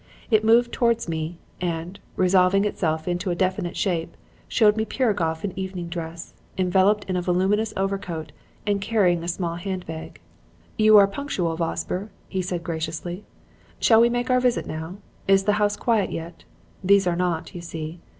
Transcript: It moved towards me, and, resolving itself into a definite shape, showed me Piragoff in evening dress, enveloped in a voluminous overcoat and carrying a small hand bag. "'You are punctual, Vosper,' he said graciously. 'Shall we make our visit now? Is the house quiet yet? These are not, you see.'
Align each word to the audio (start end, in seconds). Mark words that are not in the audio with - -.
It 0.31 0.43
moved 0.43 0.71
towards 0.73 1.07
me, 1.07 1.37
and, 1.61 1.99
resolving 2.15 2.65
itself 2.65 3.07
into 3.07 3.29
a 3.29 3.35
definite 3.35 3.77
shape, 3.77 4.17
showed 4.47 4.75
me 4.75 4.83
Piragoff 4.83 5.45
in 5.45 5.53
evening 5.55 5.89
dress, 5.89 6.33
enveloped 6.57 7.03
in 7.03 7.15
a 7.15 7.21
voluminous 7.21 7.71
overcoat 7.77 8.31
and 8.65 8.81
carrying 8.81 9.23
a 9.23 9.27
small 9.27 9.57
hand 9.57 9.85
bag. 9.85 10.19
"'You 10.75 10.97
are 10.97 11.05
punctual, 11.05 11.55
Vosper,' 11.55 12.09
he 12.27 12.41
said 12.41 12.63
graciously. 12.63 13.25
'Shall 13.79 14.01
we 14.01 14.09
make 14.09 14.31
our 14.31 14.39
visit 14.39 14.65
now? 14.65 14.97
Is 15.27 15.43
the 15.43 15.53
house 15.61 15.77
quiet 15.77 16.11
yet? 16.11 16.45
These 16.83 17.05
are 17.05 17.15
not, 17.15 17.53
you 17.53 17.61
see.' 17.61 17.99